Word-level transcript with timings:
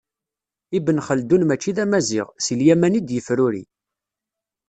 Ibn 0.77 0.97
Xeldun 1.07 1.43
mačči 1.49 1.71
d 1.75 1.77
amaziɣ, 1.83 2.27
si 2.43 2.53
Lyaman 2.59 2.97
i 2.99 3.01
d-yefruri. 3.01 3.63